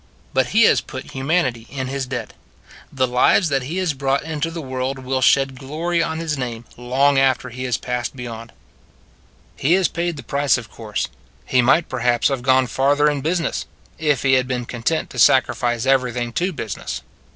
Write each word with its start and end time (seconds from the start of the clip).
But 0.33 0.47
he 0.47 0.63
has 0.63 0.81
put 0.81 1.11
humanity 1.11 1.67
in 1.69 1.85
his 1.85 2.07
debt. 2.07 2.33
The 2.91 3.05
lives 3.05 3.49
that 3.49 3.61
he 3.61 3.77
has 3.77 3.93
brought 3.93 4.23
into 4.23 4.49
the 4.49 4.59
world 4.59 4.97
will 4.97 5.21
shed 5.21 5.59
glory 5.59 6.01
on 6.01 6.17
his 6.17 6.39
name 6.39 6.65
long 6.75 7.19
after 7.19 7.49
he 7.51 7.65
has 7.65 7.77
passed 7.77 8.15
beyond. 8.15 8.51
He 9.55 9.73
has 9.73 9.87
paid 9.87 10.17
the 10.17 10.23
price, 10.23 10.57
of 10.57 10.71
course; 10.71 11.07
he 11.45 11.61
might 11.61 11.87
perhaps 11.87 12.29
have 12.29 12.41
gone 12.41 12.65
farther 12.65 13.11
in 13.11 13.21
busi 13.21 13.41
ness 13.41 13.67
if 13.99 14.23
he 14.23 14.33
had 14.33 14.47
been 14.47 14.65
content 14.65 15.11
to 15.11 15.19
sacrifice 15.19 15.85
everything 15.85 16.33
to 16.33 16.51
business. 16.51 17.03